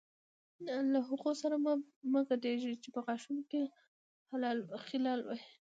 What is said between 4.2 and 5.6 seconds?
خلال وهي.